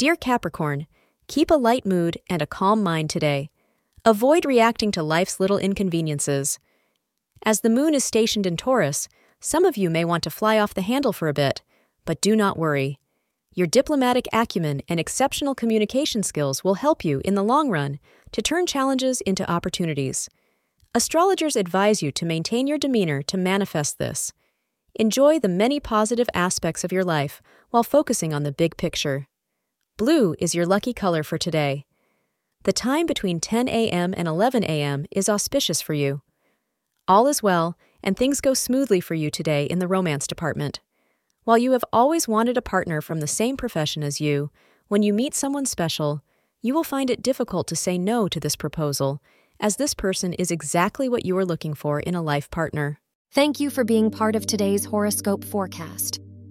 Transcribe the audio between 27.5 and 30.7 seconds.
while focusing on the big picture. Blue is your